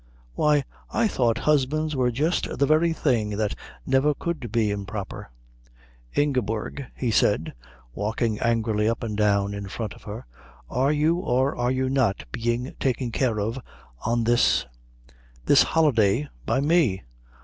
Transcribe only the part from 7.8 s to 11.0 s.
walking angrily up and down in front of her, "are